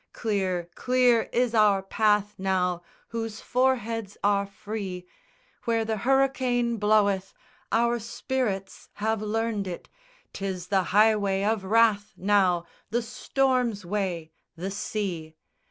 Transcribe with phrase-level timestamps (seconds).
[0.13, 5.05] Clear, clear is our path now Whose foreheads are free
[5.65, 7.35] Where the hurricane bloweth
[7.71, 9.89] Our spirits have learned it,
[10.33, 15.35] 'Tis the highway of wrath, now, The storm's way, the sea.